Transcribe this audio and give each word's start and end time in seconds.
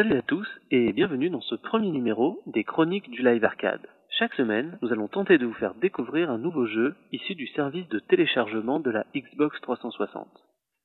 Salut 0.00 0.16
à 0.16 0.22
tous 0.22 0.48
et 0.70 0.94
bienvenue 0.94 1.28
dans 1.28 1.42
ce 1.42 1.54
premier 1.56 1.90
numéro 1.90 2.40
des 2.46 2.64
Chroniques 2.64 3.10
du 3.10 3.22
Live 3.22 3.44
Arcade. 3.44 3.86
Chaque 4.18 4.32
semaine, 4.32 4.78
nous 4.80 4.90
allons 4.92 5.08
tenter 5.08 5.36
de 5.36 5.44
vous 5.44 5.52
faire 5.52 5.74
découvrir 5.74 6.30
un 6.30 6.38
nouveau 6.38 6.64
jeu 6.64 6.94
issu 7.12 7.34
du 7.34 7.46
service 7.48 7.86
de 7.90 7.98
téléchargement 7.98 8.80
de 8.80 8.90
la 8.90 9.04
Xbox 9.14 9.60
360. 9.60 10.26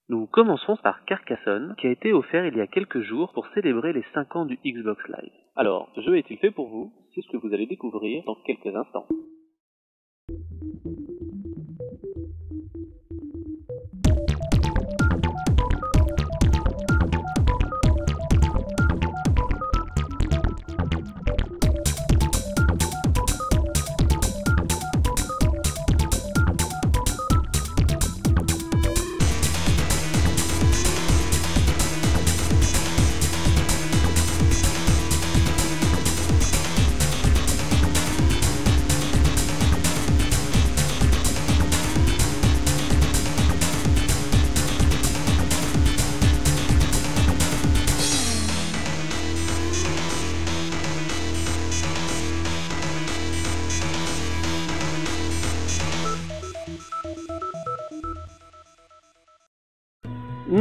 Nous 0.09 0.25
commencerons 0.25 0.75
par 0.75 1.05
Carcassonne, 1.05 1.75
qui 1.77 1.87
a 1.87 1.91
été 1.91 2.11
offert 2.11 2.45
il 2.45 2.57
y 2.57 2.59
a 2.59 2.67
quelques 2.67 3.03
jours 3.03 3.31
pour 3.31 3.47
célébrer 3.53 3.93
les 3.93 4.03
5 4.13 4.35
ans 4.35 4.45
du 4.45 4.59
Xbox 4.65 5.01
Live. 5.07 5.31
Alors, 5.55 5.89
jeu 5.95 6.17
est-il 6.17 6.37
fait 6.39 6.51
pour 6.51 6.67
vous? 6.67 6.91
C'est 7.13 7.21
ce 7.21 7.29
que 7.29 7.37
vous 7.37 7.53
allez 7.53 7.67
découvrir 7.67 8.21
dans 8.25 8.35
quelques 8.45 8.75
instants. 8.75 9.07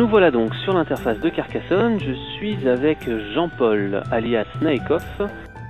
Nous 0.04 0.10
voilà 0.10 0.30
donc 0.30 0.54
sur 0.56 0.74
l'interface 0.74 1.18
de 1.20 1.30
Carcassonne. 1.30 1.98
Je 1.98 2.12
suis 2.36 2.68
avec 2.68 3.08
Jean-Paul, 3.34 4.02
alias 4.10 4.44
Snakeoff. 4.58 5.22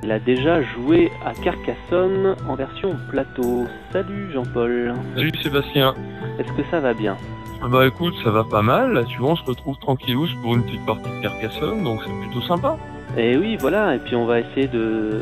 Il 0.03 0.11
a 0.11 0.19
déjà 0.19 0.61
joué 0.61 1.13
à 1.25 1.35
Carcassonne 1.35 2.35
en 2.49 2.57
version 2.57 2.97
plateau. 3.11 3.69
Salut 3.93 4.33
Jean-Paul. 4.33 4.93
Salut 5.15 5.31
Sébastien. 5.41 5.95
Est-ce 6.41 6.53
que 6.53 6.69
ça 6.69 6.81
va 6.81 6.95
bien? 6.95 7.17
Ah 7.63 7.69
Bah 7.69 7.87
écoute, 7.87 8.13
ça 8.25 8.31
va 8.31 8.43
pas 8.43 8.61
mal. 8.61 8.95
Là, 8.95 9.05
tu 9.05 9.19
vois, 9.19 9.31
on 9.31 9.37
se 9.37 9.45
retrouve 9.45 9.79
tranquillous 9.79 10.27
pour 10.43 10.57
une 10.57 10.65
petite 10.65 10.85
partie 10.85 11.09
de 11.17 11.23
Carcassonne, 11.23 11.85
donc 11.85 12.01
c'est 12.05 12.27
plutôt 12.27 12.45
sympa. 12.45 12.77
Et 13.17 13.37
oui, 13.37 13.57
voilà. 13.61 13.95
Et 13.95 14.01
puis 14.01 14.17
on 14.17 14.27
va 14.27 14.41
essayer 14.41 14.67
de, 14.67 15.21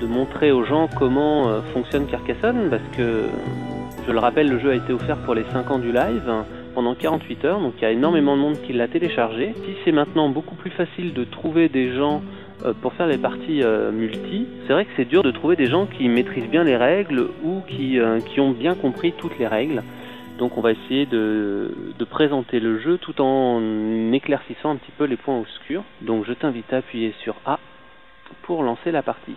de 0.00 0.06
montrer 0.06 0.52
aux 0.52 0.62
gens 0.62 0.88
comment 1.00 1.48
euh, 1.48 1.62
fonctionne 1.74 2.06
Carcassonne 2.06 2.70
parce 2.70 2.96
que, 2.96 3.24
je 4.06 4.12
le 4.12 4.20
rappelle, 4.20 4.48
le 4.48 4.60
jeu 4.60 4.70
a 4.70 4.76
été 4.76 4.92
offert 4.92 5.16
pour 5.16 5.34
les 5.34 5.44
5 5.52 5.68
ans 5.68 5.80
du 5.80 5.90
live 5.90 6.32
pendant 6.74 6.94
48 6.94 7.44
heures, 7.44 7.60
donc 7.60 7.74
il 7.78 7.82
y 7.82 7.84
a 7.84 7.90
énormément 7.90 8.36
de 8.36 8.42
monde 8.42 8.60
qui 8.62 8.72
l'a 8.72 8.88
téléchargé. 8.88 9.54
Si 9.64 9.74
c'est 9.84 9.92
maintenant 9.92 10.28
beaucoup 10.28 10.54
plus 10.54 10.70
facile 10.70 11.12
de 11.12 11.24
trouver 11.24 11.68
des 11.68 11.94
gens 11.94 12.22
euh, 12.64 12.72
pour 12.72 12.92
faire 12.94 13.06
les 13.06 13.18
parties 13.18 13.62
euh, 13.62 13.92
multi, 13.92 14.46
c'est 14.66 14.72
vrai 14.72 14.84
que 14.84 14.90
c'est 14.96 15.04
dur 15.04 15.22
de 15.22 15.30
trouver 15.30 15.56
des 15.56 15.66
gens 15.66 15.86
qui 15.86 16.08
maîtrisent 16.08 16.48
bien 16.48 16.64
les 16.64 16.76
règles 16.76 17.28
ou 17.42 17.60
qui, 17.68 17.98
euh, 17.98 18.20
qui 18.20 18.40
ont 18.40 18.50
bien 18.50 18.74
compris 18.74 19.12
toutes 19.12 19.38
les 19.38 19.46
règles. 19.46 19.82
Donc 20.38 20.56
on 20.56 20.60
va 20.60 20.72
essayer 20.72 21.06
de, 21.06 21.70
de 21.98 22.04
présenter 22.04 22.58
le 22.58 22.78
jeu 22.78 22.98
tout 22.98 23.20
en 23.20 24.12
éclaircissant 24.12 24.70
un 24.70 24.76
petit 24.76 24.92
peu 24.96 25.04
les 25.04 25.16
points 25.16 25.38
obscurs. 25.38 25.84
Donc 26.00 26.24
je 26.26 26.32
t'invite 26.32 26.72
à 26.72 26.78
appuyer 26.78 27.14
sur 27.22 27.36
A 27.44 27.58
pour 28.42 28.62
lancer 28.62 28.90
la 28.90 29.02
partie. 29.02 29.36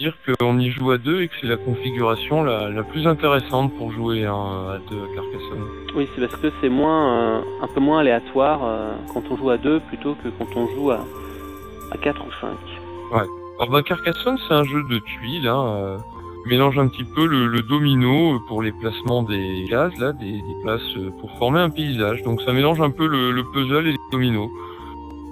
Dire 0.00 0.14
qu'on 0.24 0.58
y 0.60 0.70
joue 0.70 0.92
à 0.92 0.98
deux 0.98 1.22
et 1.22 1.28
que 1.28 1.34
c'est 1.40 1.48
la 1.48 1.56
configuration 1.56 2.44
la, 2.44 2.68
la 2.70 2.84
plus 2.84 3.04
intéressante 3.08 3.76
pour 3.76 3.90
jouer 3.90 4.24
hein, 4.26 4.32
à 4.74 4.78
deux 4.88 4.96
à 5.02 5.06
Carcassonne. 5.12 5.64
Oui, 5.96 6.08
c'est 6.14 6.20
parce 6.20 6.40
que 6.40 6.52
c'est 6.60 6.68
moins, 6.68 7.38
euh, 7.38 7.40
un 7.62 7.66
peu 7.66 7.80
moins 7.80 7.98
aléatoire 7.98 8.60
euh, 8.64 8.92
quand 9.12 9.24
on 9.28 9.36
joue 9.36 9.50
à 9.50 9.56
deux 9.58 9.80
plutôt 9.80 10.14
que 10.22 10.28
quand 10.28 10.56
on 10.56 10.68
joue 10.68 10.92
à, 10.92 11.00
à 11.90 11.96
4 11.96 12.20
ou 12.24 12.30
5. 12.40 12.48
Alors 13.58 13.70
bah 13.70 13.82
Carcassonne 13.82 14.38
c'est 14.46 14.54
un 14.54 14.62
jeu 14.62 14.84
de 14.88 15.00
tuiles, 15.00 15.48
hein, 15.48 15.66
euh, 15.66 15.98
mélange 16.46 16.78
un 16.78 16.86
petit 16.86 17.02
peu 17.02 17.26
le, 17.26 17.48
le 17.48 17.62
domino 17.62 18.38
pour 18.46 18.62
les 18.62 18.70
placements 18.70 19.24
des 19.24 19.66
cases, 19.68 19.98
là, 19.98 20.12
des, 20.12 20.30
des 20.30 20.62
places 20.62 20.94
pour 21.20 21.36
former 21.38 21.58
un 21.58 21.70
paysage. 21.70 22.22
Donc 22.22 22.40
ça 22.42 22.52
mélange 22.52 22.80
un 22.80 22.90
peu 22.90 23.08
le, 23.08 23.32
le 23.32 23.42
puzzle 23.42 23.88
et 23.88 23.92
les 23.92 23.98
dominos. 24.12 24.48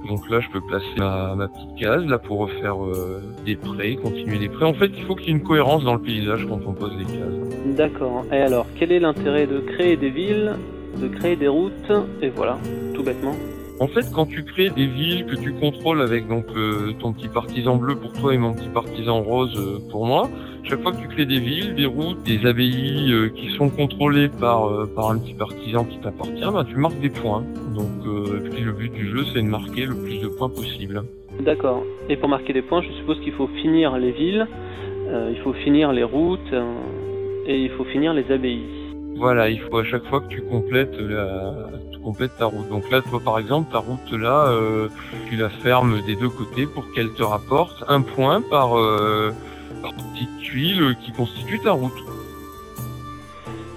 Donc 0.08 0.28
là 0.30 0.40
je 0.40 0.48
peux 0.50 0.60
placer 0.60 0.86
ma, 0.98 1.48
petite 1.48 1.78
case 1.78 2.04
là 2.06 2.18
pour 2.18 2.38
refaire 2.38 2.84
euh, 2.84 3.22
des 3.44 3.56
prés, 3.56 3.96
continuer 3.96 4.38
des 4.38 4.48
prés. 4.48 4.64
En 4.64 4.74
fait 4.74 4.90
il 4.96 5.04
faut 5.04 5.14
qu'il 5.14 5.28
y 5.28 5.30
ait 5.30 5.38
une 5.38 5.42
cohérence 5.42 5.84
dans 5.84 5.94
le 5.94 6.02
paysage 6.02 6.46
quand 6.48 6.60
on 6.66 6.72
pose 6.72 6.92
les 6.96 7.04
cases. 7.04 7.76
D'accord. 7.76 8.24
Et 8.32 8.36
alors, 8.36 8.66
quel 8.76 8.92
est 8.92 9.00
l'intérêt 9.00 9.46
de 9.46 9.58
créer 9.60 9.96
des 9.96 10.10
villes, 10.10 10.54
de 11.00 11.08
créer 11.08 11.36
des 11.36 11.48
routes 11.48 11.92
Et 12.22 12.28
voilà, 12.28 12.58
tout 12.94 13.02
bêtement. 13.02 13.34
En 13.78 13.88
fait, 13.88 14.06
quand 14.14 14.24
tu 14.26 14.42
crées 14.42 14.70
des 14.70 14.86
villes 14.86 15.26
que 15.26 15.36
tu 15.36 15.52
contrôles 15.52 16.00
avec 16.00 16.26
donc 16.28 16.46
euh, 16.56 16.92
ton 16.98 17.12
petit 17.12 17.28
partisan 17.28 17.76
bleu 17.76 17.94
pour 17.94 18.12
toi 18.14 18.32
et 18.32 18.38
mon 18.38 18.54
petit 18.54 18.70
partisan 18.70 19.20
rose 19.22 19.54
euh, 19.58 19.78
pour 19.90 20.06
moi, 20.06 20.30
chaque 20.62 20.80
fois 20.80 20.92
que 20.92 21.00
tu 21.02 21.08
crées 21.08 21.26
des 21.26 21.38
villes, 21.38 21.74
des 21.74 21.84
routes, 21.84 22.22
des 22.24 22.46
abbayes 22.46 23.12
euh, 23.12 23.28
qui 23.28 23.50
sont 23.50 23.68
contrôlées 23.68 24.28
par 24.28 24.66
euh, 24.66 24.86
par 24.86 25.10
un 25.10 25.18
petit 25.18 25.34
partisan 25.34 25.84
qui 25.84 25.98
t'appartient, 25.98 26.40
bah, 26.40 26.64
tu 26.66 26.76
marques 26.76 26.98
des 27.00 27.10
points. 27.10 27.44
Donc, 27.74 28.06
euh, 28.06 28.46
et 28.46 28.48
puis 28.48 28.62
le 28.62 28.72
but 28.72 28.92
du 28.92 29.08
jeu, 29.10 29.24
c'est 29.34 29.42
de 29.42 29.48
marquer 29.48 29.84
le 29.84 29.94
plus 29.94 30.20
de 30.20 30.28
points 30.28 30.48
possible. 30.48 31.02
D'accord. 31.40 31.82
Et 32.08 32.16
pour 32.16 32.30
marquer 32.30 32.54
des 32.54 32.62
points, 32.62 32.80
je 32.80 32.90
suppose 32.92 33.20
qu'il 33.20 33.32
faut 33.34 33.48
finir 33.62 33.98
les 33.98 34.12
villes, 34.12 34.46
euh, 35.08 35.32
il 35.34 35.40
faut 35.42 35.52
finir 35.52 35.92
les 35.92 36.02
routes 36.02 36.52
euh, 36.52 36.64
et 37.46 37.62
il 37.62 37.70
faut 37.70 37.84
finir 37.84 38.14
les 38.14 38.24
abbayes. 38.32 38.64
Voilà, 39.16 39.50
il 39.50 39.60
faut 39.60 39.78
à 39.78 39.84
chaque 39.84 40.04
fois 40.06 40.20
que 40.20 40.28
tu 40.28 40.42
complètes 40.42 40.98
la, 40.98 41.68
ta 42.38 42.46
route. 42.46 42.68
Donc 42.68 42.90
là, 42.90 43.00
toi, 43.02 43.20
par 43.24 43.38
exemple, 43.38 43.72
ta 43.72 43.78
route 43.78 44.12
là, 44.12 44.46
euh, 44.48 44.88
tu 45.28 45.36
la 45.36 45.48
fermes 45.48 46.02
des 46.02 46.16
deux 46.16 46.28
côtés 46.28 46.66
pour 46.66 46.90
qu'elle 46.92 47.12
te 47.12 47.22
rapporte 47.22 47.84
un 47.88 48.02
point 48.02 48.40
par, 48.40 48.78
euh, 48.78 49.32
par 49.82 49.92
petite 49.92 50.38
tuile 50.38 50.96
qui 51.04 51.12
constitue 51.12 51.60
ta 51.60 51.72
route. 51.72 51.98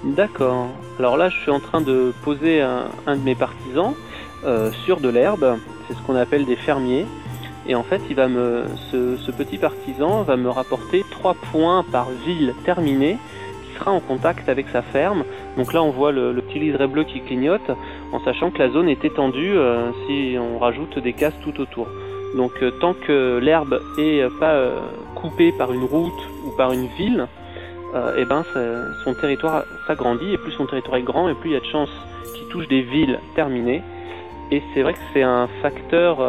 D'accord. 0.03 0.67
Alors 0.97 1.17
là, 1.17 1.29
je 1.29 1.37
suis 1.37 1.51
en 1.51 1.59
train 1.59 1.81
de 1.81 2.13
poser 2.23 2.61
un, 2.61 2.87
de 3.07 3.21
mes 3.21 3.35
partisans 3.35 3.93
euh, 4.45 4.71
sur 4.85 4.99
de 4.99 5.09
l'herbe. 5.09 5.57
C'est 5.87 5.95
ce 5.95 6.01
qu'on 6.03 6.15
appelle 6.15 6.45
des 6.45 6.55
fermiers. 6.55 7.05
Et 7.67 7.75
en 7.75 7.83
fait, 7.83 8.01
il 8.09 8.15
va 8.15 8.27
me, 8.27 8.65
ce, 8.91 9.17
ce 9.17 9.31
petit 9.31 9.57
partisan 9.57 10.23
va 10.23 10.37
me 10.37 10.49
rapporter 10.49 11.03
3 11.11 11.35
points 11.51 11.83
par 11.91 12.09
ville 12.25 12.53
terminée 12.63 13.17
qui 13.65 13.77
sera 13.77 13.91
en 13.91 13.99
contact 13.99 14.49
avec 14.49 14.67
sa 14.69 14.81
ferme. 14.81 15.23
Donc 15.57 15.73
là, 15.73 15.83
on 15.83 15.91
voit 15.91 16.11
le, 16.11 16.31
le 16.31 16.41
petit 16.41 16.59
liseré 16.59 16.87
bleu 16.87 17.03
qui 17.03 17.21
clignote 17.21 17.69
en 18.11 18.19
sachant 18.23 18.51
que 18.51 18.59
la 18.59 18.69
zone 18.69 18.89
est 18.89 19.05
étendue 19.05 19.53
euh, 19.55 19.91
si 20.07 20.37
on 20.39 20.59
rajoute 20.59 20.99
des 20.99 21.13
cases 21.13 21.39
tout 21.43 21.59
autour. 21.61 21.87
Donc 22.35 22.51
euh, 22.61 22.71
tant 22.79 22.93
que 22.93 23.39
l'herbe 23.39 23.81
est 23.97 24.21
euh, 24.21 24.29
pas 24.39 24.55
coupée 25.15 25.51
par 25.51 25.73
une 25.73 25.83
route 25.83 26.21
ou 26.45 26.51
par 26.55 26.71
une 26.71 26.87
ville, 26.97 27.27
euh, 27.95 28.13
eh 28.17 28.25
ben 28.25 28.43
son 29.03 29.13
territoire 29.15 29.63
s'agrandit 29.87 30.33
et 30.33 30.37
plus 30.37 30.51
son 30.51 30.65
territoire 30.67 30.97
est 30.97 31.03
grand 31.03 31.27
et 31.29 31.33
plus 31.33 31.49
il 31.49 31.53
y 31.53 31.57
a 31.57 31.59
de 31.59 31.65
chances 31.65 31.89
qu'il 32.35 32.47
touche 32.47 32.67
des 32.67 32.81
villes 32.81 33.19
terminées. 33.35 33.81
Et 34.51 34.63
c'est 34.73 34.81
vrai 34.81 34.93
que 34.93 34.99
c'est 35.13 35.21
un 35.21 35.47
facteur 35.61 36.25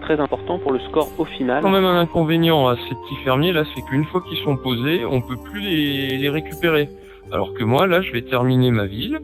très 0.00 0.20
important 0.20 0.60
pour 0.60 0.70
le 0.70 0.78
score 0.78 1.08
au 1.18 1.24
final. 1.24 1.60
Quand 1.60 1.70
même 1.70 1.84
un 1.84 1.98
inconvénient 1.98 2.68
à 2.68 2.76
ces 2.76 2.94
petits 2.94 3.16
fermiers 3.24 3.52
là, 3.52 3.64
c'est 3.74 3.82
qu'une 3.82 4.04
fois 4.04 4.22
qu'ils 4.28 4.38
sont 4.38 4.56
posés, 4.56 5.04
on 5.04 5.20
peut 5.20 5.36
plus 5.36 5.60
les 5.60 6.28
récupérer. 6.28 6.88
Alors 7.32 7.52
que 7.52 7.64
moi 7.64 7.88
là, 7.88 8.00
je 8.00 8.12
vais 8.12 8.22
terminer 8.22 8.70
ma 8.70 8.86
ville. 8.86 9.18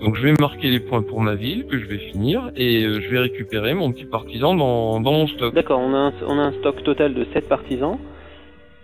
Donc 0.00 0.14
je 0.16 0.22
vais 0.22 0.34
marquer 0.38 0.68
les 0.68 0.80
points 0.80 1.02
pour 1.02 1.20
ma 1.20 1.34
ville 1.34 1.66
que 1.66 1.78
je 1.78 1.86
vais 1.86 1.98
finir 1.98 2.50
et 2.54 2.84
euh, 2.84 3.00
je 3.00 3.08
vais 3.08 3.18
récupérer 3.18 3.72
mon 3.72 3.92
petit 3.92 4.04
partisan 4.04 4.54
dans, 4.54 5.00
mon 5.00 5.26
stock. 5.26 5.54
D'accord, 5.54 5.80
on 5.80 5.94
a, 5.94 6.12
un, 6.28 6.52
stock 6.52 6.82
total 6.82 7.14
de 7.14 7.26
7 7.32 7.48
partisans. 7.48 7.98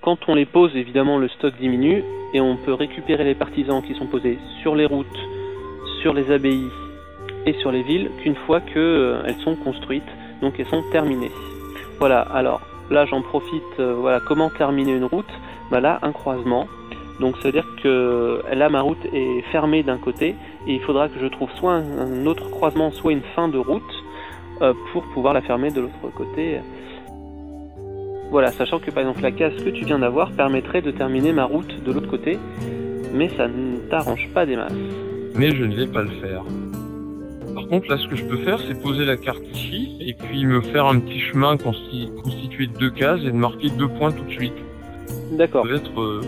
Quand 0.00 0.18
on 0.28 0.34
les 0.34 0.46
pose, 0.46 0.74
évidemment, 0.74 1.18
le 1.18 1.28
stock 1.28 1.54
diminue 1.60 2.02
et 2.32 2.40
on 2.40 2.56
peut 2.56 2.72
récupérer 2.72 3.24
les 3.24 3.34
partisans 3.34 3.82
qui 3.82 3.94
sont 3.94 4.06
posés 4.06 4.38
sur 4.62 4.74
les 4.74 4.86
routes, 4.86 5.06
sur 6.00 6.14
les 6.14 6.30
abbayes 6.30 6.70
et 7.46 7.52
sur 7.54 7.70
les 7.70 7.82
villes 7.82 8.10
qu'une 8.22 8.36
fois 8.46 8.60
qu'elles 8.60 9.36
sont 9.44 9.56
construites, 9.56 10.02
donc 10.40 10.54
elles 10.58 10.66
sont 10.66 10.82
terminées. 10.92 11.30
Voilà, 11.98 12.20
alors 12.20 12.62
là 12.90 13.04
j'en 13.04 13.20
profite, 13.20 13.62
euh, 13.78 13.94
voilà, 13.94 14.20
comment 14.26 14.50
terminer 14.50 14.96
une 14.96 15.04
route? 15.04 15.30
Bah 15.70 15.80
là, 15.80 15.98
un 16.02 16.12
croisement. 16.12 16.66
Donc 17.20 17.36
ça 17.38 17.48
veut 17.48 17.52
dire 17.52 17.66
que 17.82 18.42
là 18.52 18.68
ma 18.68 18.80
route 18.80 19.04
est 19.12 19.42
fermée 19.52 19.82
d'un 19.82 19.98
côté 19.98 20.34
et 20.66 20.74
il 20.74 20.80
faudra 20.80 21.08
que 21.08 21.18
je 21.20 21.26
trouve 21.26 21.50
soit 21.52 21.74
un, 21.74 22.26
autre 22.26 22.50
croisement, 22.50 22.90
soit 22.90 23.12
une 23.12 23.22
fin 23.34 23.48
de 23.48 23.58
route 23.58 23.82
euh, 24.60 24.72
pour 24.92 25.04
pouvoir 25.14 25.34
la 25.34 25.42
fermer 25.42 25.70
de 25.70 25.82
l'autre 25.82 26.14
côté. 26.16 26.58
Voilà, 28.30 28.50
sachant 28.50 28.78
que 28.78 28.90
par 28.90 29.02
exemple 29.02 29.22
la 29.22 29.30
case 29.30 29.62
que 29.62 29.70
tu 29.70 29.84
viens 29.84 29.98
d'avoir 29.98 30.32
permettrait 30.32 30.80
de 30.80 30.90
terminer 30.90 31.32
ma 31.32 31.44
route 31.44 31.82
de 31.84 31.92
l'autre 31.92 32.08
côté, 32.08 32.38
mais 33.12 33.28
ça 33.36 33.46
ne 33.46 33.76
t'arrange 33.90 34.28
pas 34.32 34.46
des 34.46 34.56
masses. 34.56 34.72
Mais 35.34 35.50
je 35.54 35.64
ne 35.64 35.74
vais 35.74 35.86
pas 35.86 36.02
le 36.02 36.08
faire. 36.08 36.42
Par 37.54 37.66
contre, 37.66 37.90
là, 37.90 37.98
ce 37.98 38.08
que 38.08 38.16
je 38.16 38.24
peux 38.24 38.38
faire, 38.38 38.58
c'est 38.60 38.80
poser 38.80 39.04
la 39.04 39.16
carte 39.16 39.42
ici, 39.52 39.98
et 40.00 40.14
puis 40.14 40.44
me 40.46 40.60
faire 40.60 40.86
un 40.86 40.98
petit 40.98 41.20
chemin 41.20 41.56
constitué 41.58 42.66
de 42.66 42.78
deux 42.78 42.90
cases 42.90 43.20
et 43.20 43.30
de 43.30 43.36
marquer 43.36 43.68
deux 43.68 43.88
points 43.88 44.12
tout 44.12 44.24
de 44.24 44.30
suite. 44.30 44.54
D'accord. 45.32 45.66
Ça 45.66 45.68
peut 45.68 45.76
être, 45.76 46.00
euh, 46.00 46.20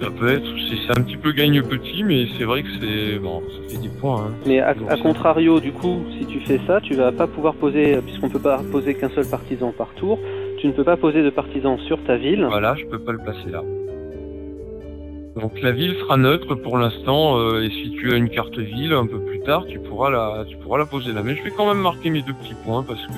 ça 0.00 0.10
peut 0.10 0.28
être, 0.28 0.46
c'est 0.68 0.98
un 0.98 1.02
petit 1.02 1.16
peu 1.16 1.32
gagne 1.32 1.62
petit, 1.62 2.04
mais 2.04 2.26
c'est 2.36 2.44
vrai 2.44 2.62
que 2.62 2.68
c'est, 2.80 3.18
bon, 3.18 3.42
ça 3.48 3.74
fait 3.74 3.80
des 3.80 3.88
points. 3.88 4.26
Hein. 4.26 4.34
Mais 4.46 4.60
à, 4.60 4.74
contrario, 5.02 5.60
du 5.60 5.72
coup, 5.72 6.04
si 6.18 6.26
tu 6.26 6.40
fais 6.40 6.60
ça, 6.66 6.80
tu 6.80 6.94
vas 6.94 7.12
pas 7.12 7.26
pouvoir 7.26 7.54
poser, 7.54 7.96
puisqu'on 8.02 8.28
peut 8.28 8.38
pas 8.38 8.60
poser 8.70 8.94
qu'un 8.94 9.08
seul 9.10 9.26
partisan 9.26 9.72
par 9.72 9.88
tour, 9.94 10.18
tu 10.58 10.66
ne 10.66 10.72
peux 10.72 10.84
pas 10.84 10.96
poser 10.96 11.22
de 11.22 11.30
partisan 11.30 11.78
sur 11.78 12.02
ta 12.04 12.16
ville. 12.16 12.46
Voilà, 12.48 12.74
je 12.74 12.84
peux 12.86 12.98
pas 12.98 13.12
le 13.12 13.18
placer 13.18 13.50
là. 13.50 13.62
Donc 15.36 15.60
la 15.60 15.70
ville 15.70 15.94
sera 16.00 16.16
neutre 16.16 16.54
pour 16.54 16.78
l'instant, 16.78 17.38
euh, 17.38 17.62
et 17.62 17.70
si 17.70 17.90
tu 17.90 18.12
as 18.12 18.16
une 18.16 18.30
carte 18.30 18.58
ville 18.58 18.92
un 18.94 19.06
peu 19.06 19.18
plus 19.18 19.40
tard, 19.40 19.66
tu 19.66 19.78
pourras 19.78 20.10
la, 20.10 20.44
tu 20.48 20.56
pourras 20.56 20.78
la 20.78 20.86
poser 20.86 21.12
là. 21.12 21.22
Mais 21.22 21.36
je 21.36 21.42
vais 21.42 21.50
quand 21.50 21.66
même 21.66 21.82
marquer 21.82 22.08
mes 22.08 22.22
deux 22.22 22.32
petits 22.32 22.56
points 22.64 22.82
parce 22.82 23.06
que 23.06 23.12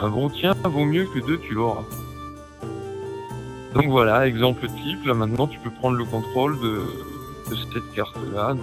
un 0.00 0.08
bon 0.08 0.28
tien 0.28 0.54
vaut 0.64 0.84
mieux 0.84 1.04
que 1.04 1.24
deux, 1.24 1.38
tu 1.38 1.54
l'auras. 1.54 1.84
Donc 3.74 3.86
voilà, 3.86 4.26
exemple 4.26 4.66
type, 4.66 5.04
là 5.06 5.14
maintenant 5.14 5.46
tu 5.46 5.58
peux 5.58 5.70
prendre 5.70 5.96
le 5.96 6.04
contrôle 6.04 6.58
de, 6.60 6.80
cette 7.50 7.94
carte-là, 7.94 8.54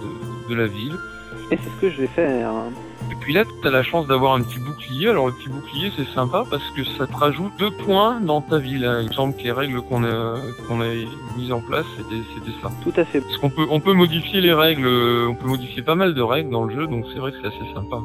de, 0.48 0.54
la 0.54 0.66
ville. 0.66 0.96
Et 1.50 1.56
c'est 1.56 1.70
ce 1.70 1.80
que 1.80 1.90
je 1.90 2.02
vais 2.02 2.06
faire. 2.08 2.50
Et 3.10 3.14
puis 3.20 3.32
là, 3.32 3.44
tu 3.44 3.68
as 3.68 3.70
la 3.70 3.82
chance 3.82 4.06
d'avoir 4.06 4.34
un 4.34 4.42
petit 4.42 4.58
bouclier. 4.58 5.08
Alors 5.08 5.26
le 5.26 5.32
petit 5.32 5.48
bouclier, 5.48 5.92
c'est 5.96 6.08
sympa 6.08 6.44
parce 6.50 6.68
que 6.70 6.84
ça 6.84 7.06
te 7.06 7.16
rajoute 7.16 7.52
deux 7.58 7.70
points 7.70 8.20
dans 8.20 8.40
ta 8.40 8.58
ville. 8.58 8.84
Hein. 8.84 9.00
Il 9.02 9.08
me 9.08 9.12
semble 9.12 9.36
que 9.36 9.42
les 9.42 9.52
règles 9.52 9.80
qu'on 9.82 10.04
a, 10.04 10.36
qu'on 10.66 10.80
a 10.80 10.86
mises 11.36 11.52
en 11.52 11.60
place, 11.60 11.86
c'était, 11.96 12.22
c'était 12.34 12.56
ça. 12.62 12.70
Tout 12.82 12.92
à 12.96 13.04
fait. 13.04 13.20
Parce 13.20 13.36
qu'on 13.38 13.50
peut, 13.50 13.66
on 13.70 13.80
peut 13.80 13.92
modifier 13.92 14.40
les 14.40 14.52
règles, 14.52 14.86
on 14.86 15.34
peut 15.34 15.48
modifier 15.48 15.82
pas 15.82 15.94
mal 15.94 16.14
de 16.14 16.22
règles 16.22 16.50
dans 16.50 16.64
le 16.64 16.74
jeu, 16.74 16.86
donc 16.86 17.04
c'est 17.12 17.20
vrai 17.20 17.30
que 17.32 17.38
c'est 17.40 17.48
assez 17.48 17.74
sympa. 17.74 18.00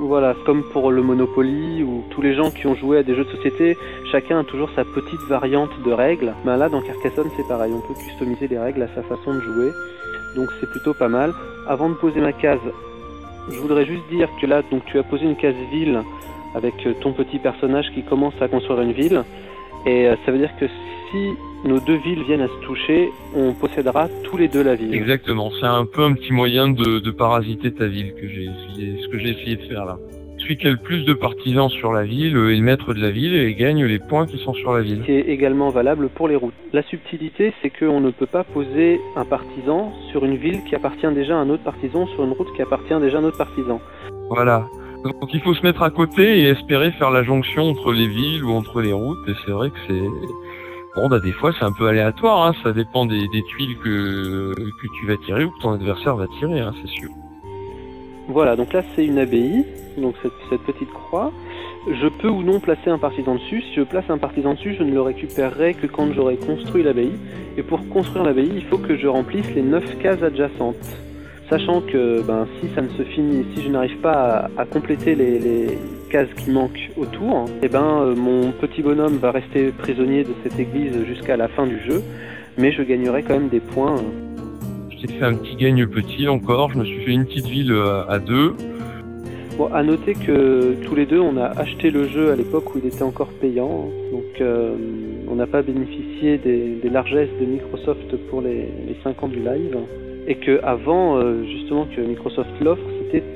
Voilà, 0.00 0.36
comme 0.46 0.62
pour 0.62 0.92
le 0.92 1.02
Monopoly 1.02 1.82
ou 1.82 2.04
tous 2.10 2.22
les 2.22 2.32
gens 2.32 2.52
qui 2.52 2.68
ont 2.68 2.76
joué 2.76 2.98
à 2.98 3.02
des 3.02 3.16
jeux 3.16 3.24
de 3.24 3.30
société, 3.30 3.76
chacun 4.12 4.38
a 4.38 4.44
toujours 4.44 4.70
sa 4.76 4.84
petite 4.84 5.20
variante 5.28 5.70
de 5.84 5.90
règles. 5.90 6.34
Ben 6.44 6.56
là, 6.56 6.68
dans 6.68 6.80
Carcassonne, 6.80 7.28
c'est 7.36 7.46
pareil, 7.48 7.72
on 7.74 7.80
peut 7.80 7.98
customiser 7.98 8.46
les 8.46 8.58
règles 8.58 8.82
à 8.82 8.88
sa 8.94 9.02
façon 9.02 9.34
de 9.34 9.40
jouer. 9.40 9.70
Donc 10.36 10.50
c'est 10.60 10.70
plutôt 10.70 10.94
pas 10.94 11.08
mal. 11.08 11.34
Avant 11.66 11.88
de 11.88 11.94
poser 11.94 12.20
ma 12.20 12.32
case, 12.32 12.60
je 13.50 13.58
voudrais 13.58 13.86
juste 13.86 14.04
dire 14.08 14.28
que 14.40 14.46
là, 14.46 14.62
donc 14.70 14.84
tu 14.86 15.00
as 15.00 15.02
posé 15.02 15.24
une 15.24 15.34
case 15.34 15.56
ville 15.72 16.00
avec 16.54 16.74
ton 17.00 17.12
petit 17.12 17.40
personnage 17.40 17.90
qui 17.92 18.04
commence 18.04 18.40
à 18.40 18.46
construire 18.46 18.80
une 18.82 18.92
ville. 18.92 19.24
Et 19.84 20.06
euh, 20.06 20.14
ça 20.24 20.30
veut 20.30 20.38
dire 20.38 20.54
que 20.60 20.66
si 21.10 21.34
nos 21.64 21.80
deux 21.80 21.96
villes 21.96 22.22
viennent 22.24 22.42
à 22.42 22.48
se 22.48 22.66
toucher, 22.66 23.10
on 23.34 23.52
possédera 23.52 24.08
tous 24.24 24.36
les 24.36 24.48
deux 24.48 24.62
la 24.62 24.74
ville. 24.74 24.94
Exactement, 24.94 25.50
c'est 25.60 25.66
un 25.66 25.84
peu 25.84 26.02
un 26.02 26.12
petit 26.12 26.32
moyen 26.32 26.68
de, 26.68 27.10
parasiter 27.10 27.72
ta 27.72 27.86
ville 27.86 28.14
que 28.14 28.28
j'ai 28.28 28.48
ce 29.02 29.08
que 29.08 29.18
j'ai 29.18 29.30
essayé 29.30 29.56
de 29.56 29.62
faire 29.62 29.84
là. 29.84 29.98
Celui 30.38 30.56
qui 30.56 30.68
a 30.68 30.70
le 30.70 30.76
plus 30.76 31.04
de 31.04 31.14
partisans 31.14 31.68
sur 31.68 31.92
la 31.92 32.04
ville 32.04 32.36
est 32.36 32.56
le 32.56 32.62
maître 32.62 32.94
de 32.94 33.00
la 33.00 33.10
ville 33.10 33.34
et 33.34 33.54
gagne 33.54 33.84
les 33.84 33.98
points 33.98 34.26
qui 34.26 34.38
sont 34.38 34.54
sur 34.54 34.72
la 34.72 34.82
ville. 34.82 35.02
C'est 35.04 35.20
également 35.20 35.70
valable 35.70 36.08
pour 36.08 36.28
les 36.28 36.36
routes. 36.36 36.54
La 36.72 36.82
subtilité, 36.82 37.52
c'est 37.60 37.70
qu'on 37.70 38.00
ne 38.00 38.10
peut 38.10 38.26
pas 38.26 38.44
poser 38.44 39.00
un 39.16 39.24
partisan 39.24 39.92
sur 40.10 40.24
une 40.24 40.36
ville 40.36 40.62
qui 40.64 40.76
appartient 40.76 41.12
déjà 41.12 41.36
à 41.36 41.40
un 41.40 41.50
autre 41.50 41.64
partisan 41.64 42.06
sur 42.06 42.24
une 42.24 42.32
route 42.32 42.48
qui 42.54 42.62
appartient 42.62 42.98
déjà 43.00 43.18
à 43.18 43.20
un 43.20 43.24
autre 43.24 43.38
partisan. 43.38 43.80
Voilà. 44.30 44.66
Donc 45.04 45.32
il 45.32 45.40
faut 45.40 45.54
se 45.54 45.62
mettre 45.62 45.82
à 45.82 45.90
côté 45.90 46.40
et 46.40 46.48
espérer 46.48 46.92
faire 46.92 47.10
la 47.10 47.22
jonction 47.22 47.64
entre 47.70 47.92
les 47.92 48.08
villes 48.08 48.44
ou 48.44 48.50
entre 48.50 48.80
les 48.80 48.92
routes 48.92 49.28
et 49.28 49.32
c'est 49.44 49.52
vrai 49.52 49.70
que 49.70 49.78
c'est 49.86 50.02
Bon, 50.98 51.08
bah, 51.08 51.20
des 51.20 51.30
fois, 51.30 51.52
c'est 51.56 51.64
un 51.64 51.70
peu 51.70 51.86
aléatoire, 51.86 52.44
hein. 52.44 52.54
ça 52.64 52.72
dépend 52.72 53.06
des, 53.06 53.28
tuiles 53.46 53.78
que, 53.78 54.52
que 54.52 54.86
tu 54.98 55.06
vas 55.06 55.16
tirer 55.16 55.44
ou 55.44 55.50
que 55.52 55.60
ton 55.60 55.70
adversaire 55.70 56.16
va 56.16 56.26
tirer, 56.40 56.58
hein, 56.58 56.74
c'est 56.82 56.88
sûr. 56.88 57.08
Voilà, 58.26 58.56
donc 58.56 58.72
là, 58.72 58.82
c'est 58.96 59.06
une 59.06 59.18
abbaye, 59.18 59.64
donc 59.96 60.16
cette, 60.50 60.60
petite 60.62 60.90
croix. 60.90 61.30
Je 61.88 62.08
peux 62.08 62.28
ou 62.28 62.42
non 62.42 62.58
placer 62.58 62.90
un 62.90 62.98
partisan 62.98 63.36
dessus. 63.36 63.62
Si 63.62 63.74
je 63.76 63.82
place 63.82 64.06
un 64.08 64.18
partisan 64.18 64.54
dessus, 64.54 64.74
je 64.76 64.82
ne 64.82 64.92
le 64.92 65.00
récupérerai 65.00 65.74
que 65.74 65.86
quand 65.86 66.12
j'aurai 66.12 66.36
construit 66.36 66.82
l'abbaye. 66.82 67.12
Et 67.56 67.62
pour 67.62 67.88
construire 67.90 68.24
l'abbaye, 68.24 68.50
il 68.52 68.64
faut 68.64 68.78
que 68.78 68.96
je 68.96 69.06
remplisse 69.06 69.48
les 69.54 69.62
9 69.62 69.98
cases 70.00 70.24
adjacentes 70.24 70.96
sachant 71.48 71.80
que 71.80 72.22
ben, 72.22 72.46
si 72.60 72.68
ça 72.74 72.82
ne 72.82 72.88
se 72.88 73.04
finit, 73.04 73.46
si 73.54 73.62
je 73.62 73.68
n'arrive 73.68 73.98
pas 73.98 74.50
à, 74.56 74.64
compléter 74.64 75.14
les, 75.14 75.78
cases 76.08 76.28
qui 76.36 76.50
manquent 76.50 76.90
autour, 76.96 77.44
eh 77.62 77.68
ben, 77.68 78.02
euh, 78.02 78.14
mon 78.14 78.52
petit 78.52 78.82
bonhomme 78.82 79.18
va 79.18 79.30
rester 79.30 79.70
prisonnier 79.70 80.24
de 80.24 80.34
cette 80.42 80.58
église 80.58 80.92
jusqu'à 81.06 81.36
la 81.36 81.48
fin 81.48 81.66
du 81.66 81.78
jeu, 81.86 82.02
mais 82.56 82.72
je 82.72 82.82
gagnerai 82.82 83.22
quand 83.22 83.34
même 83.34 83.48
des 83.48 83.60
points. 83.60 83.96
Je 84.90 85.06
t'ai 85.06 85.12
fait 85.12 85.24
un 85.24 85.34
petit 85.34 85.56
gagne 85.56 85.86
petit 85.86 86.28
encore, 86.28 86.70
je 86.72 86.78
me 86.78 86.84
suis 86.84 87.00
fait 87.04 87.12
une 87.12 87.24
petite 87.24 87.46
ville 87.46 87.72
euh, 87.72 88.04
à 88.08 88.18
deux. 88.18 88.54
Bon, 89.56 89.66
à 89.72 89.82
noter 89.82 90.14
que 90.14 90.74
tous 90.84 90.94
les 90.94 91.06
deux, 91.06 91.20
on 91.20 91.36
a 91.36 91.46
acheté 91.46 91.90
le 91.90 92.08
jeu 92.08 92.30
à 92.30 92.36
l'époque 92.36 92.74
où 92.74 92.78
il 92.78 92.86
était 92.86 93.02
encore 93.02 93.32
payant, 93.40 93.88
donc 94.12 94.40
euh, 94.40 94.74
on 95.28 95.34
n'a 95.34 95.46
pas 95.46 95.62
bénéficié 95.62 96.38
des, 96.38 96.88
largesses 96.90 97.28
de 97.40 97.46
Microsoft 97.46 98.16
pour 98.30 98.40
les, 98.40 98.68
les 98.86 98.96
5 99.04 99.22
ans 99.22 99.28
du 99.28 99.38
live 99.38 99.76
et 100.26 100.36
que 100.36 100.60
avant 100.62 101.20
justement 101.44 101.86
que 101.94 102.00
Microsoft 102.02 102.50
l'offre, 102.60 102.82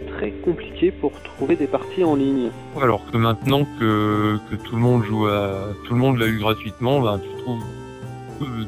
très 0.09 0.31
compliqué 0.31 0.91
pour 0.91 1.13
trouver 1.23 1.57
des 1.57 1.67
parties 1.67 2.05
en 2.05 2.15
ligne. 2.15 2.51
Alors 2.81 3.03
que 3.11 3.17
maintenant 3.17 3.67
que, 3.79 4.39
que 4.51 4.57
tout 4.57 4.77
le 4.77 4.83
monde 4.83 5.05
joue 5.05 5.27
à 5.27 5.69
tout 5.87 5.95
le 5.95 6.01
monde 6.01 6.19
l'a 6.19 6.27
eu 6.27 6.39
gratuitement, 6.39 7.01
ben, 7.01 7.19
tu 7.19 7.43
trouves 7.43 7.63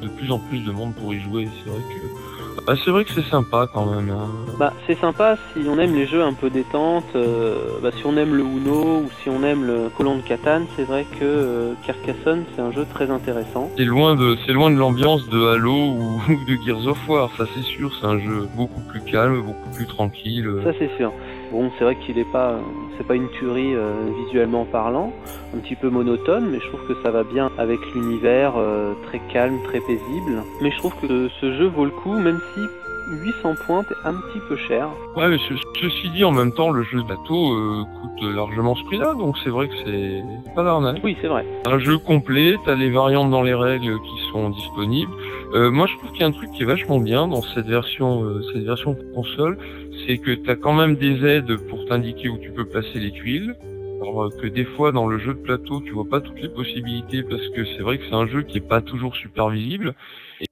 de 0.01 0.09
plus 0.09 0.31
en 0.31 0.39
plus 0.39 0.61
de 0.61 0.73
monde 0.73 0.95
pour 0.95 1.13
y 1.15 1.21
jouer. 1.21 1.49
C'est 1.63 1.71
vrai 1.71 1.81
que 1.81 2.34
bah, 2.67 2.75
c'est 2.83 2.91
vrai 2.91 3.05
que 3.05 3.11
c'est 3.11 3.29
sympa 3.29 3.69
quand 3.73 3.87
même. 3.87 4.11
Hein. 4.11 4.29
Bah, 4.59 4.73
c'est 4.87 4.99
sympa 4.99 5.37
si 5.53 5.67
on 5.69 5.79
aime 5.79 5.95
les 5.95 6.07
jeux 6.07 6.23
un 6.23 6.33
peu 6.33 6.51
détente, 6.51 7.05
euh, 7.15 7.79
bah, 7.83 7.91
si 7.97 8.07
on 8.07 8.17
aime 8.17 8.35
le 8.35 8.43
Uno 8.43 9.01
ou 9.01 9.11
si 9.23 9.29
on 9.29 9.43
aime 9.43 9.65
le 9.65 9.89
Colon 9.97 10.17
de 10.17 10.23
Catane, 10.23 10.67
c'est 10.77 10.85
vrai 10.85 11.05
que 11.05 11.25
euh, 11.25 11.73
Carcassonne 11.87 12.45
c'est 12.55 12.63
un 12.63 12.73
jeu 12.73 12.87
très 12.93 13.11
intéressant. 13.11 13.71
C'est 13.77 13.85
loin 13.85 14.15
de, 14.15 14.37
c'est 14.47 14.53
loin 14.53 14.71
de 14.71 14.77
l'ambiance 14.77 15.29
de 15.29 15.47
Halo 15.47 15.73
ou, 15.73 16.21
de 16.29 16.57
Gears 16.65 16.87
of 16.87 17.09
War, 17.09 17.31
ça 17.37 17.45
c'est 17.55 17.63
sûr, 17.63 17.93
c'est 18.01 18.07
un 18.07 18.19
jeu 18.19 18.49
beaucoup 18.55 18.81
plus 18.81 19.01
calme, 19.01 19.43
beaucoup 19.43 19.71
plus 19.75 19.87
tranquille. 19.87 20.49
Ça 20.65 20.73
c'est 20.79 20.91
sûr. 20.97 21.13
Bon, 21.55 21.71
c'est 21.79 21.85
vrai 21.85 21.95
qu'il 21.95 22.19
est 22.19 22.33
pas, 22.33 22.59
c'est 22.99 23.07
pas 23.07 23.15
une 23.15 23.29
tuerie 23.29 23.77
euh, 23.77 24.11
visuellement 24.25 24.65
parlant, 24.65 25.13
un 25.55 25.59
petit 25.59 25.77
peu 25.77 25.89
monotone, 25.89 26.49
mais 26.51 26.59
je 26.59 26.67
trouve 26.67 26.85
que 26.89 27.01
ça 27.05 27.13
va 27.13 27.23
bien 27.23 27.49
avec 27.59 27.79
l'univers 27.95 28.55
euh, 28.57 28.93
très 29.07 29.21
calme, 29.33 29.61
très 29.63 29.79
paisible. 29.79 30.43
Mais 30.61 30.73
je 30.73 30.79
trouve 30.79 30.95
que 31.01 31.29
ce 31.41 31.57
jeu 31.57 31.67
vaut 31.67 31.85
le 31.85 31.93
coup, 31.93 32.19
même 32.19 32.41
si 32.55 32.61
800 33.09 33.55
points 33.67 33.83
est 33.83 34.09
un 34.09 34.15
petit 34.15 34.41
peu 34.49 34.57
cher. 34.57 34.89
Ouais, 35.17 35.29
mais 35.29 35.39
ceci 35.81 36.11
dit, 36.11 36.25
en 36.25 36.33
même 36.33 36.53
temps, 36.53 36.71
le 36.71 36.83
jeu 36.83 37.03
de 37.03 37.07
bateau 37.07 37.53
euh, 37.53 37.85
coûte 38.01 38.35
largement 38.35 38.75
ce 38.75 38.83
prix-là, 38.85 39.15
donc 39.15 39.37
c'est 39.45 39.51
vrai 39.51 39.69
que 39.69 39.75
c'est 39.85 40.23
pas 40.55 40.63
l'arnaque. 40.63 41.01
Oui, 41.05 41.17
c'est 41.21 41.29
vrai. 41.29 41.45
Un 41.67 41.79
jeu 41.79 41.99
complet, 41.99 42.57
t'as 42.65 42.75
les 42.75 42.91
variantes 42.91 43.31
dans 43.31 43.43
les 43.43 43.55
règles 43.55 44.01
qui 44.01 44.31
sont 44.33 44.51
disponibles. 44.51 45.13
Euh, 45.55 45.71
moi, 45.71 45.87
je 45.87 45.97
trouve 45.99 46.11
qu'il 46.11 46.21
y 46.21 46.25
a 46.25 46.27
un 46.27 46.33
truc 46.33 46.51
qui 46.53 46.63
est 46.63 46.67
vachement 46.67 46.99
bien 46.99 47.29
dans 47.29 47.43
cette 47.43 47.67
version, 47.67 48.25
euh, 48.25 48.43
cette 48.53 48.65
version 48.65 48.97
console, 49.15 49.59
c'est 50.07 50.19
que 50.19 50.35
t'as 50.35 50.57
quand 50.57 50.73
même 50.73 50.97
des 50.97 51.25
aides 51.25 51.57
pour 51.69 51.85
t'indiquer 51.87 52.29
où 52.29 52.39
tu 52.39 52.51
peux 52.51 52.67
placer 52.67 52.99
les 52.99 53.13
tuiles. 53.13 53.57
Alors 54.03 54.31
que 54.37 54.47
des 54.47 54.65
fois 54.65 54.93
dans 54.93 55.07
le 55.07 55.19
jeu 55.19 55.33
de 55.35 55.39
plateau 55.39 55.81
tu 55.81 55.93
vois 55.93 56.09
pas 56.09 56.21
toutes 56.21 56.41
les 56.41 56.49
possibilités 56.49 57.23
parce 57.23 57.49
que 57.49 57.65
c'est 57.65 57.83
vrai 57.83 57.99
que 57.99 58.05
c'est 58.05 58.15
un 58.15 58.27
jeu 58.27 58.43
qui 58.43 58.59
est 58.59 58.69
pas 58.69 58.83
toujours 58.83 59.17
super 59.17 59.49
visible 59.49 59.95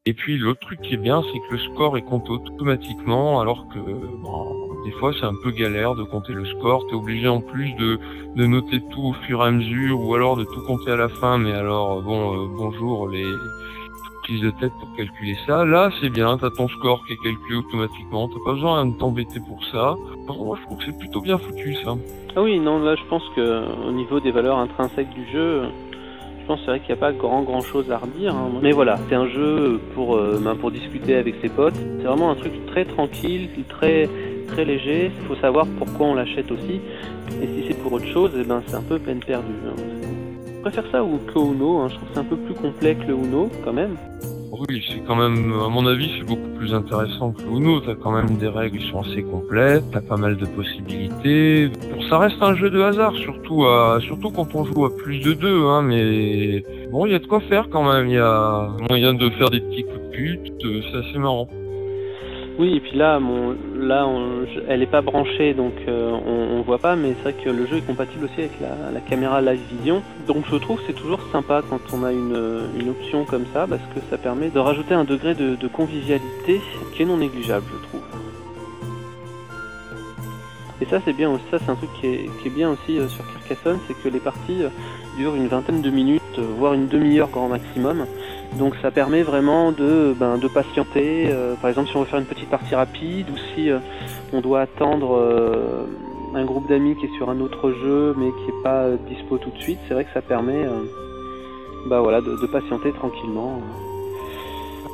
et 0.06 0.14
puis 0.14 0.38
l'autre 0.38 0.60
truc 0.60 0.80
qui 0.80 0.94
est 0.94 0.98
bien, 0.98 1.22
c'est 1.22 1.38
que 1.38 1.52
le 1.52 1.58
score 1.58 1.96
est 1.96 2.02
compté 2.02 2.30
automatiquement, 2.30 3.40
alors 3.40 3.68
que 3.68 3.78
des 4.84 4.92
fois 4.98 5.12
c'est 5.18 5.26
un 5.26 5.34
peu 5.42 5.50
galère 5.50 5.94
de 5.94 6.04
compter 6.04 6.32
le 6.32 6.44
score. 6.44 6.86
T'es 6.86 6.94
obligé 6.94 7.28
en 7.28 7.40
plus 7.40 7.72
de, 7.74 7.98
noter 8.36 8.80
tout 8.90 9.02
au 9.02 9.12
fur 9.12 9.42
et 9.42 9.48
à 9.48 9.50
mesure, 9.50 10.00
ou 10.00 10.14
alors 10.14 10.36
de 10.36 10.44
tout 10.44 10.62
compter 10.66 10.90
à 10.92 10.96
la 10.96 11.08
fin. 11.08 11.38
Mais 11.38 11.52
alors 11.52 12.02
bon, 12.02 12.34
euh, 12.34 12.48
bonjour 12.56 13.08
les 13.08 13.26
de 14.30 14.50
tête 14.50 14.72
pour 14.78 14.94
calculer 14.96 15.36
ça. 15.46 15.64
Là 15.64 15.90
c'est 16.00 16.10
bien, 16.10 16.38
t'as 16.38 16.50
ton 16.50 16.68
score 16.68 17.04
qui 17.06 17.14
est 17.14 17.16
calculé 17.16 17.56
automatiquement. 17.56 18.28
T'as 18.28 18.44
pas 18.44 18.52
besoin 18.52 18.86
de 18.86 18.96
t'embêter 18.96 19.40
pour 19.40 19.64
ça. 19.66 19.96
moi 20.28 20.56
je 20.60 20.66
trouve 20.66 20.78
que 20.78 20.84
c'est 20.84 20.98
plutôt 20.98 21.20
bien 21.20 21.38
foutu 21.38 21.74
ça. 21.74 21.96
Ah 22.36 22.42
oui, 22.42 22.58
non 22.60 22.78
là 22.78 22.94
je 22.94 23.02
pense 23.08 23.22
que 23.34 23.64
au 23.86 23.92
niveau 23.92 24.20
des 24.20 24.30
valeurs 24.30 24.58
intrinsèques 24.58 25.10
du 25.10 25.26
jeu 25.32 25.62
je 26.40 26.46
pense 26.46 26.60
c'est 26.60 26.70
vrai 26.70 26.80
qu'il 26.80 26.94
n'y 26.94 27.00
a 27.00 27.00
pas 27.00 27.12
grand 27.12 27.42
grand 27.42 27.60
chose 27.60 27.90
à 27.90 27.98
redire. 27.98 28.34
Hein. 28.34 28.50
Mais 28.62 28.72
voilà, 28.72 28.98
c'est 29.08 29.14
un 29.14 29.26
jeu 29.26 29.80
pour, 29.94 30.16
euh, 30.16 30.40
ben, 30.42 30.54
pour 30.56 30.70
discuter 30.70 31.14
avec 31.16 31.36
ses 31.42 31.48
potes. 31.48 31.76
C'est 31.76 32.06
vraiment 32.06 32.30
un 32.30 32.36
truc 32.36 32.52
très 32.66 32.84
tranquille, 32.84 33.48
très 33.68 34.08
très 34.48 34.64
léger. 34.64 35.10
Il 35.20 35.26
faut 35.26 35.36
savoir 35.36 35.66
pourquoi 35.78 36.06
on 36.06 36.14
l'achète 36.14 36.50
aussi. 36.50 36.80
Et 37.40 37.46
si 37.46 37.64
c'est 37.68 37.78
pour 37.82 37.92
autre 37.92 38.08
chose, 38.08 38.32
eh 38.38 38.44
ben, 38.44 38.62
c'est 38.66 38.76
un 38.76 38.82
peu 38.82 38.98
peine 38.98 39.20
perdue. 39.20 39.52
Hein. 39.68 40.01
Préfère 40.62 40.84
ça 40.92 41.02
ou 41.02 41.18
que 41.18 41.38
Uno. 41.38 41.80
Hein. 41.80 41.88
Je 41.88 41.96
trouve 41.96 42.08
que 42.08 42.14
c'est 42.14 42.20
un 42.20 42.24
peu 42.24 42.36
plus 42.36 42.54
complet 42.54 42.94
que 42.94 43.06
le 43.08 43.14
Uno 43.14 43.50
quand 43.64 43.72
même. 43.72 43.96
Oui, 44.68 44.84
c'est 44.88 45.00
quand 45.06 45.16
même, 45.16 45.52
à 45.64 45.68
mon 45.68 45.86
avis, 45.86 46.10
c'est 46.16 46.26
beaucoup 46.26 46.48
plus 46.56 46.72
intéressant 46.72 47.32
que 47.32 47.42
Uno. 47.42 47.80
T'as 47.80 47.96
quand 47.96 48.12
même 48.12 48.36
des 48.36 48.46
règles 48.46 48.78
qui 48.78 48.88
sont 48.90 49.00
assez 49.00 49.22
complètes, 49.22 49.82
t'as 49.92 50.02
pas 50.02 50.16
mal 50.16 50.36
de 50.36 50.46
possibilités. 50.46 51.68
Bon, 51.68 52.02
ça 52.08 52.18
reste 52.18 52.36
un 52.40 52.54
jeu 52.54 52.70
de 52.70 52.80
hasard, 52.80 53.14
surtout 53.16 53.64
à, 53.64 53.98
surtout 54.02 54.30
quand 54.30 54.54
on 54.54 54.64
joue 54.64 54.84
à 54.84 54.96
plus 54.96 55.18
de 55.18 55.32
deux, 55.32 55.64
hein, 55.64 55.82
mais 55.82 56.64
bon, 56.92 57.06
il 57.06 57.12
y 57.12 57.14
a 57.14 57.18
de 57.18 57.26
quoi 57.26 57.40
faire 57.40 57.68
quand 57.70 57.92
même. 57.92 58.06
Il 58.06 58.14
y 58.14 58.18
a 58.18 58.68
moyen 58.88 59.14
de 59.14 59.30
faire 59.30 59.50
des 59.50 59.60
petits 59.60 59.82
coups 59.82 59.96
de 59.96 60.10
pute, 60.12 60.64
euh, 60.64 60.80
c'est 60.92 60.98
assez 60.98 61.18
marrant. 61.18 61.48
Oui, 62.58 62.76
et 62.76 62.80
puis 62.80 62.96
là, 62.96 63.18
là, 63.76 64.06
on- 64.06 64.44
elle 64.68 64.82
est 64.82 64.86
pas 64.90 65.00
branchée, 65.00 65.54
donc 65.54 65.72
euh, 65.88 66.10
on, 66.10 66.58
on 66.58 66.62
voit 66.62 66.78
pas, 66.78 66.96
mais 66.96 67.14
c'est 67.16 67.32
vrai 67.32 67.44
que 67.44 67.48
le 67.48 67.66
jeu 67.66 67.78
est 67.78 67.86
compatible 67.86 68.26
aussi 68.26 68.40
avec 68.40 68.60
la, 68.60 68.90
la 68.92 69.00
caméra 69.00 69.40
Live 69.40 69.60
Vision. 69.70 70.02
Donc 70.26 70.44
je 70.50 70.56
trouve 70.56 70.78
c'est 70.86 70.92
toujours 70.92 71.20
sympa 71.32 71.62
quand 71.68 71.80
on 71.94 72.04
a 72.04 72.12
une, 72.12 72.90
option 72.90 73.24
comme 73.24 73.46
ça, 73.54 73.66
parce 73.66 73.80
que 73.94 74.00
ça 74.10 74.18
permet 74.18 74.50
de 74.50 74.58
rajouter 74.58 74.92
un 74.92 75.04
degré 75.04 75.34
de, 75.34 75.56
convivialité 75.68 76.60
qui 76.94 77.02
est 77.02 77.06
non 77.06 77.16
négligeable, 77.16 77.64
je 77.72 77.88
trouve. 77.88 78.02
Et 80.82 80.84
ça, 80.86 81.00
c'est 81.04 81.12
bien 81.12 81.30
aussi, 81.30 81.44
ça, 81.50 81.58
c'est 81.58 81.70
un 81.70 81.76
truc 81.76 81.90
qui 82.00 82.06
est, 82.08 82.30
qui 82.42 82.48
est 82.48 82.50
bien 82.50 82.68
aussi 82.70 82.98
euh, 82.98 83.08
sur 83.08 83.24
Carcassonne, 83.32 83.78
c'est 83.86 83.94
que 83.94 84.08
les 84.08 84.18
parties 84.18 84.64
euh, 84.64 84.68
durent 85.16 85.36
une 85.36 85.46
vingtaine 85.46 85.80
de 85.80 85.90
minutes, 85.90 86.20
voire 86.58 86.74
une 86.74 86.88
demi-heure 86.88 87.30
grand 87.30 87.48
maximum. 87.48 88.04
Donc 88.58 88.74
ça 88.82 88.90
permet 88.90 89.22
vraiment 89.22 89.72
de, 89.72 90.14
ben, 90.18 90.38
patienter. 90.52 91.28
euh, 91.30 91.54
par 91.54 91.70
exemple, 91.70 91.88
si 91.88 91.96
on 91.96 92.00
veut 92.00 92.06
faire 92.06 92.18
une 92.18 92.26
petite 92.26 92.50
partie 92.50 92.74
rapide 92.74 93.26
ou 93.30 93.36
si 93.54 93.70
euh, 93.70 93.78
on 94.32 94.40
doit 94.40 94.60
attendre 94.60 95.16
euh, 95.16 95.86
un 96.34 96.44
groupe 96.44 96.68
d'amis 96.68 96.96
qui 96.96 97.06
est 97.06 97.16
sur 97.16 97.30
un 97.30 97.40
autre 97.40 97.72
jeu 97.72 98.14
mais 98.16 98.30
qui 98.30 98.46
n'est 98.52 98.62
pas 98.62 98.88
dispo 99.08 99.38
tout 99.38 99.50
de 99.50 99.58
suite, 99.58 99.78
c'est 99.88 99.94
vrai 99.94 100.04
que 100.04 100.12
ça 100.12 100.22
permet 100.22 100.66
bah, 101.86 102.00
voilà, 102.00 102.20
de, 102.20 102.40
de 102.40 102.46
patienter 102.46 102.92
tranquillement. 102.92 103.60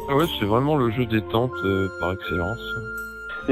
Ah 0.09 0.17
ouais, 0.17 0.25
c'est 0.38 0.47
vraiment 0.47 0.77
le 0.77 0.91
jeu 0.91 1.05
détente 1.05 1.53
par 2.00 2.12
excellence. 2.12 2.62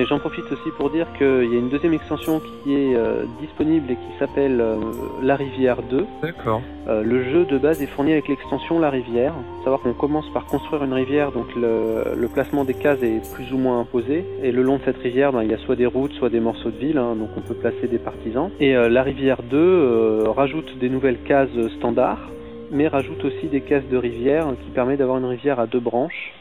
J'en 0.04 0.18
profite 0.18 0.44
aussi 0.52 0.70
pour 0.76 0.90
dire 0.90 1.06
qu'il 1.16 1.50
y 1.50 1.56
a 1.56 1.58
une 1.58 1.70
deuxième 1.70 1.94
extension 1.94 2.40
qui 2.40 2.74
est 2.74 2.94
euh, 2.94 3.24
disponible 3.40 3.90
et 3.90 3.94
qui 3.94 4.18
s'appelle 4.18 4.60
euh, 4.60 4.76
La 5.22 5.36
Rivière 5.36 5.82
2. 5.82 6.06
D'accord. 6.22 6.60
Euh, 6.86 7.02
le 7.02 7.24
jeu 7.24 7.46
de 7.46 7.56
base 7.56 7.82
est 7.82 7.86
fourni 7.86 8.12
avec 8.12 8.28
l'extension 8.28 8.78
La 8.78 8.90
Rivière. 8.90 9.32
Faut 9.58 9.64
savoir 9.64 9.80
qu'on 9.80 9.94
commence 9.94 10.28
par 10.34 10.44
construire 10.44 10.84
une 10.84 10.92
rivière, 10.92 11.32
donc 11.32 11.46
le, 11.56 12.14
le 12.14 12.28
placement 12.28 12.64
des 12.64 12.74
cases 12.74 13.02
est 13.02 13.22
plus 13.34 13.52
ou 13.52 13.58
moins 13.58 13.80
imposé. 13.80 14.24
Et 14.42 14.52
le 14.52 14.62
long 14.62 14.76
de 14.76 14.82
cette 14.84 14.98
rivière, 14.98 15.32
ben, 15.32 15.42
il 15.42 15.50
y 15.50 15.54
a 15.54 15.58
soit 15.58 15.76
des 15.76 15.86
routes, 15.86 16.12
soit 16.12 16.30
des 16.30 16.40
morceaux 16.40 16.70
de 16.70 16.76
ville, 16.78 16.98
hein, 16.98 17.16
donc 17.16 17.30
on 17.36 17.40
peut 17.40 17.54
placer 17.54 17.88
des 17.88 17.98
partisans. 17.98 18.50
Et 18.60 18.74
La 18.74 19.02
Rivière 19.02 19.42
2 19.42 19.56
euh, 19.56 20.24
rajoute 20.28 20.78
des 20.78 20.90
nouvelles 20.90 21.22
cases 21.22 21.48
standards, 21.78 22.30
mais 22.70 22.86
rajoute 22.88 23.24
aussi 23.24 23.46
des 23.46 23.62
cases 23.62 23.86
de 23.90 23.96
rivière 23.96 24.46
qui 24.62 24.70
permet 24.70 24.96
d'avoir 24.96 25.18
une 25.18 25.24
rivière 25.24 25.58
à 25.58 25.66
deux 25.66 25.80
branches 25.80 26.32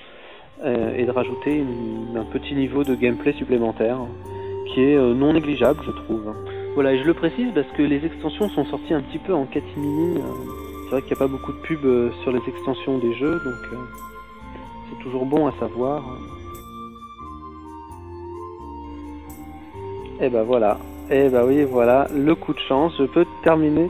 et 0.63 1.03
de 1.05 1.11
rajouter 1.11 1.57
une- 1.57 2.15
un 2.17 2.23
petit 2.25 2.55
niveau 2.55 2.83
de 2.83 2.95
gameplay 2.95 3.33
supplémentaire 3.33 3.97
qui 4.73 4.81
est 4.81 4.95
euh, 4.95 5.13
non 5.13 5.33
négligeable, 5.33 5.79
je 5.85 5.91
trouve. 5.91 6.33
Voilà, 6.75 6.93
et 6.93 6.97
je 6.97 7.03
le 7.03 7.13
précise 7.13 7.49
parce 7.53 7.67
que 7.77 7.81
les 7.83 8.05
extensions 8.05 8.49
sont 8.49 8.65
sorties 8.65 8.93
un 8.93 9.01
petit 9.01 9.19
peu 9.19 9.33
en 9.33 9.45
catimini. 9.45 10.17
euh, 10.17 10.21
C'est 10.85 10.91
vrai 10.91 11.01
qu'il 11.01 11.11
n'y 11.11 11.17
a 11.17 11.19
pas 11.19 11.27
beaucoup 11.27 11.51
de 11.51 11.57
pubs 11.57 11.85
euh, 11.85 12.09
sur 12.23 12.31
les 12.31 12.41
extensions 12.47 12.97
des 12.99 13.13
jeux, 13.13 13.39
donc 13.43 13.73
euh, 13.73 13.77
c'est 14.89 15.03
toujours 15.03 15.25
bon 15.25 15.47
à 15.47 15.51
savoir. 15.59 16.03
Et 20.21 20.29
ben 20.29 20.43
voilà. 20.43 20.77
Et 21.11 21.29
ben 21.29 21.43
oui, 21.45 21.63
voilà, 21.63 22.07
le 22.15 22.33
coup 22.35 22.53
de 22.53 22.59
chance, 22.59 22.93
je 22.97 23.03
peux 23.05 23.25
terminer. 23.43 23.89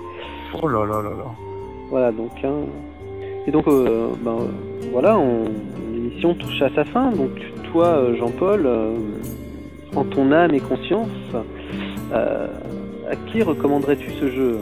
Oh 0.61 0.67
là 0.67 0.85
là 0.85 1.01
là 1.01 1.09
là. 1.09 1.25
Voilà, 1.89 2.11
donc. 2.11 2.31
hein. 2.43 2.65
Et 3.47 3.51
donc, 3.51 3.67
euh, 3.67 4.09
ben 4.21 4.31
euh, 4.31 4.47
voilà, 4.91 5.17
on- 5.17 5.45
l'émission 6.15 6.33
touche 6.35 6.61
à 6.61 6.69
sa 6.73 6.85
fin. 6.85 7.11
Donc, 7.11 7.31
toi, 7.71 7.87
euh, 7.87 8.15
Jean-Paul, 8.17 8.65
euh, 8.65 8.95
en 9.95 10.03
ton 10.03 10.31
âme 10.31 10.53
et 10.53 10.59
conscience, 10.59 11.09
euh, 12.13 12.47
à 13.09 13.15
qui 13.31 13.41
recommanderais-tu 13.43 14.11
ce 14.19 14.29
jeu? 14.29 14.57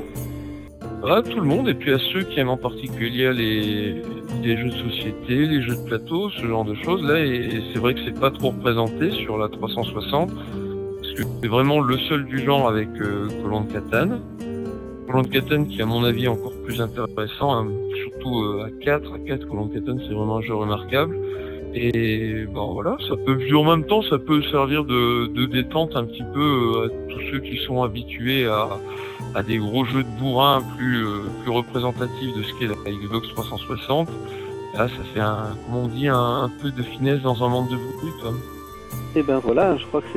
À 1.07 1.21
tout 1.21 1.39
le 1.39 1.45
monde, 1.45 1.67
et 1.67 1.73
puis 1.73 1.91
à 1.91 1.99
ceux 1.99 2.23
qui 2.23 2.39
aiment 2.39 2.49
en 2.49 2.57
particulier 2.57 3.33
les, 3.33 4.55
jeux 4.55 4.69
de 4.69 4.89
société, 4.89 5.45
les 5.45 5.61
jeux 5.61 5.75
de 5.75 5.85
plateau, 5.85 6.29
ce 6.29 6.45
genre 6.45 6.63
de 6.63 6.75
choses 6.75 7.03
là, 7.03 7.19
et, 7.19 7.61
c'est 7.73 7.79
vrai 7.79 7.93
que 7.93 7.99
c'est 8.05 8.17
pas 8.17 8.31
trop 8.31 8.49
représenté 8.49 9.11
sur 9.11 9.37
la 9.37 9.49
360, 9.49 10.31
parce 10.33 11.13
que 11.13 11.23
c'est 11.41 11.47
vraiment 11.49 11.81
le 11.81 11.97
seul 11.97 12.23
du 12.25 12.39
genre 12.39 12.69
avec 12.69 12.87
euh, 13.01 13.27
de 13.27 13.73
Catane. 13.73 14.21
Catane 15.31 15.67
qui 15.67 15.81
à 15.81 15.85
mon 15.85 16.03
avis 16.03 16.25
est 16.25 16.29
encore 16.29 16.53
plus 16.65 16.81
intéressant, 16.81 17.53
hein, 17.53 17.67
surtout 18.01 18.43
euh, 18.43 18.65
à 18.65 18.83
4, 18.83 19.13
à 19.13 19.19
4 19.19 19.47
Colon 19.47 19.65
de 19.67 19.73
Catane 19.73 20.01
c'est 20.07 20.13
vraiment 20.13 20.37
un 20.37 20.41
jeu 20.41 20.55
remarquable. 20.55 21.17
Et 21.75 22.45
bon 22.53 22.73
voilà, 22.73 22.97
ça 23.09 23.15
peut 23.25 23.37
en 23.55 23.63
même 23.63 23.85
temps 23.85 24.03
ça 24.03 24.19
peut 24.19 24.43
servir 24.43 24.85
de, 24.85 25.45
détente 25.45 25.95
un 25.95 26.05
petit 26.05 26.23
peu 26.33 26.39
euh, 26.39 26.85
à 26.85 27.11
tous 27.11 27.19
ceux 27.31 27.39
qui 27.39 27.57
sont 27.57 27.81
habitués 27.81 28.45
à, 28.45 29.41
des 29.41 29.57
gros 29.57 29.83
jeux 29.85 30.03
de 30.03 30.19
bourrin 30.19 30.61
plus, 30.77 31.05
euh, 31.05 31.21
plus 31.41 31.51
représentatifs 31.51 32.35
de 32.37 32.43
ce 32.43 32.53
qu'est 32.59 32.67
la 32.67 32.91
Xbox 32.91 33.27
360. 33.29 34.09
Là, 34.75 34.87
ça 34.87 35.03
fait 35.13 35.19
un, 35.19 35.55
on 35.71 35.87
dit, 35.87 36.07
un, 36.07 36.51
peu 36.61 36.71
de 36.71 36.81
finesse 36.81 37.21
dans 37.21 37.43
un 37.43 37.49
monde 37.49 37.69
de 37.69 37.75
bruit, 37.75 38.11
quoi. 38.21 38.33
Et 39.15 39.21
ben 39.21 39.39
voilà, 39.39 39.77
je 39.77 39.85
crois 39.85 40.01
que 40.01 40.07